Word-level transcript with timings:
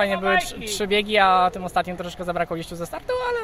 fajnie 0.00 0.18
były 0.18 0.38
trzy, 0.38 0.60
trzy 0.60 0.86
biegi, 0.86 1.18
a 1.18 1.50
tym 1.52 1.64
ostatnim 1.64 1.96
troszeczkę 1.96 2.24
zabrakło 2.24 2.56
tu 2.68 2.76
ze 2.76 2.86
startu, 2.86 3.12
ale, 3.28 3.38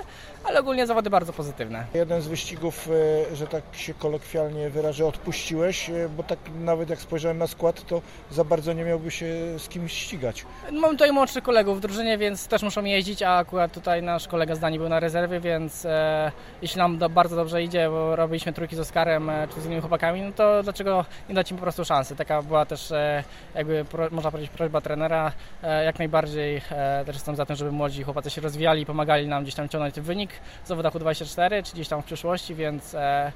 ale 0.44 0.60
ogólnie 0.60 0.86
zawody 0.86 1.10
bardzo 1.10 1.32
pozytywne. 1.32 1.84
Jeden 1.94 2.20
z 2.20 2.26
wyścigów, 2.26 2.88
e, 3.32 3.36
że 3.36 3.46
tak 3.46 3.62
się 3.72 3.94
kolokwialnie 3.94 4.70
wyrażę, 4.70 5.06
odpuściłeś, 5.06 5.90
e, 5.90 6.08
bo 6.16 6.22
tak 6.22 6.38
nawet 6.60 6.90
jak 6.90 6.98
spojrzałem 6.98 7.38
na 7.38 7.46
skład, 7.46 7.86
to 7.86 8.02
za 8.30 8.44
bardzo 8.44 8.72
nie 8.72 8.84
miałby 8.84 9.10
się 9.10 9.26
z 9.58 9.68
kimś 9.68 9.92
ścigać. 9.92 10.46
Mam 10.72 10.90
tutaj 10.90 11.12
młodszych 11.12 11.42
kolegów 11.42 11.78
w 11.78 11.80
drużynie, 11.80 12.18
więc 12.18 12.48
też 12.48 12.62
muszą 12.62 12.84
jeździć, 12.84 13.22
a 13.22 13.36
akurat 13.36 13.72
tutaj 13.72 14.02
nasz 14.02 14.28
kolega 14.28 14.54
z 14.54 14.58
Danii 14.58 14.78
był 14.78 14.88
na 14.88 15.00
rezerwie, 15.00 15.40
więc 15.40 15.84
e, 15.84 16.32
jeśli 16.62 16.78
nam 16.78 16.98
do, 16.98 17.08
bardzo 17.08 17.36
dobrze 17.36 17.62
idzie, 17.62 17.88
bo 17.90 18.16
robiliśmy 18.16 18.52
trójki 18.52 18.76
z 18.76 18.80
Oskarem 18.80 19.30
e, 19.30 19.48
czy 19.54 19.60
z 19.60 19.66
innymi 19.66 19.80
chłopakami, 19.80 20.22
no 20.22 20.32
to 20.32 20.62
dlaczego 20.62 21.04
nie 21.28 21.34
dać 21.34 21.50
im 21.50 21.56
po 21.56 21.62
prostu 21.62 21.84
szansy? 21.84 22.16
Taka 22.16 22.42
była 22.42 22.66
też 22.66 22.92
e, 22.92 23.24
jakby 23.54 23.84
pro, 23.84 24.08
można 24.10 24.30
powiedzieć 24.30 24.50
prośba 24.50 24.80
trenera. 24.80 25.32
E, 25.62 25.84
jak 25.84 25.98
najbardziej 25.98 26.45
e, 26.70 27.04
też 27.06 27.16
jestem 27.16 27.36
za 27.36 27.46
tym, 27.46 27.56
żeby 27.56 27.72
młodzi 27.72 28.02
chłopacy 28.02 28.30
się 28.30 28.40
rozwijali 28.40 28.82
i 28.82 28.86
pomagali 28.86 29.28
nam 29.28 29.42
gdzieś 29.42 29.54
tam 29.54 29.68
ciągnąć 29.68 29.94
ten 29.94 30.04
wynik 30.04 30.30
w 30.64 30.68
zawodach 30.68 30.94
U24 30.94 31.62
czy 31.62 31.72
gdzieś 31.72 31.88
tam 31.88 32.02
w 32.02 32.04
przyszłości, 32.04 32.54
więc 32.54 32.94
e, 32.94 33.32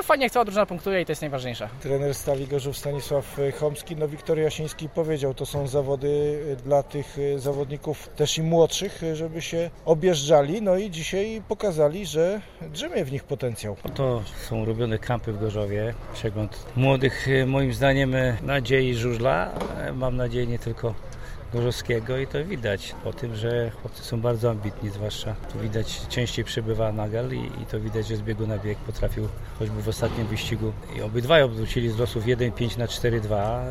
e, 0.00 0.02
fajnie 0.02 0.24
jak 0.24 0.32
cała 0.32 0.44
drużyna 0.44 0.66
punktuje 0.66 1.00
i 1.00 1.04
to 1.04 1.12
jest 1.12 1.22
najważniejsze. 1.22 1.68
Trener 1.80 2.14
Stali 2.14 2.46
Gorzów 2.46 2.78
Stanisław 2.78 3.36
Chomski, 3.60 3.96
no 3.96 4.08
Wiktor 4.08 4.38
Jasiński 4.38 4.88
powiedział, 4.88 5.34
to 5.34 5.46
są 5.46 5.66
zawody 5.66 6.40
e, 6.52 6.56
dla 6.56 6.82
tych 6.82 7.16
zawodników 7.36 8.08
też 8.08 8.38
i 8.38 8.42
młodszych, 8.42 9.02
żeby 9.12 9.42
się 9.42 9.70
objeżdżali, 9.84 10.62
no 10.62 10.76
i 10.76 10.90
dzisiaj 10.90 11.42
pokazali, 11.48 12.06
że 12.06 12.40
drzemie 12.60 13.04
w 13.04 13.12
nich 13.12 13.24
potencjał. 13.24 13.76
To 13.94 14.22
są 14.48 14.64
robione 14.64 14.98
kampy 14.98 15.32
w 15.32 15.40
Gorzowie, 15.40 15.94
przegląd 16.14 16.66
młodych, 16.76 17.26
moim 17.46 17.72
zdaniem, 17.72 18.14
nadziei 18.42 18.94
żużla. 18.94 19.50
Mam 19.94 20.16
nadzieję 20.16 20.46
nie 20.46 20.58
tylko 20.58 20.94
Gorzowskiego 21.52 22.18
i 22.18 22.26
to 22.26 22.44
widać 22.44 22.94
po 23.04 23.12
tym, 23.12 23.36
że 23.36 23.70
chłopcy 23.70 24.04
są 24.04 24.20
bardzo 24.20 24.50
ambitni, 24.50 24.90
zwłaszcza 24.90 25.34
tu 25.52 25.58
widać 25.58 26.06
częściej 26.08 26.44
przybywa 26.44 26.92
Nagal 26.92 27.32
i, 27.32 27.62
i 27.62 27.66
to 27.70 27.80
widać, 27.80 28.06
że 28.06 28.16
z 28.16 28.22
biegu 28.22 28.46
na 28.46 28.58
bieg 28.58 28.78
potrafił 28.78 29.28
choćby 29.58 29.82
w 29.82 29.88
ostatnim 29.88 30.26
wyścigu. 30.26 30.72
I 30.96 31.02
obydwaj 31.02 31.42
obrócili 31.42 31.90
z 31.90 31.98
losów 31.98 32.24
1-5 32.24 32.78
na 32.78 32.86
4-2, 32.86 33.34
e, 33.34 33.66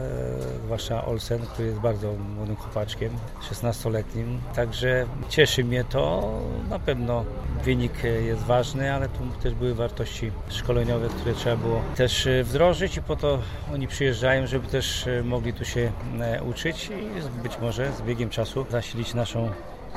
zwłaszcza 0.66 1.06
Olsen, 1.06 1.42
który 1.42 1.68
jest 1.68 1.80
bardzo 1.80 2.14
młodym 2.36 2.56
chłopaczkiem, 2.56 3.10
16-letnim, 3.52 4.38
także 4.56 5.06
cieszy 5.30 5.64
mnie 5.64 5.84
to, 5.84 6.32
na 6.70 6.80
pewno 6.80 7.26
wynik 7.64 8.04
jest 8.04 8.42
ważny, 8.42 8.94
ale 8.94 9.10
tu 9.10 9.20
też 9.44 9.54
były 9.54 9.76
wartości 9.76 10.32
szkoleniowe, 10.50 11.10
które 11.10 11.36
trzeba 11.36 11.56
było 11.56 11.82
też 11.96 12.28
e, 12.28 12.44
wdrożyć 12.44 12.98
i 12.98 13.02
po 13.02 13.16
to 13.16 13.40
oni 13.74 13.88
przyjeżdżają, 13.88 14.48
żeby 14.48 14.68
też 14.68 15.08
e, 15.08 15.24
mogli 15.24 15.54
tu 15.54 15.66
się 15.66 15.92
e, 16.20 16.44
uczyć 16.44 16.90
i 16.90 17.42
być 17.44 17.58
może 17.64 17.94
z 17.94 18.02
biegiem 18.02 18.30
czasu 18.30 18.66
zasilić 18.70 19.14
naszą 19.14 19.50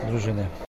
drużynę. 0.09 0.47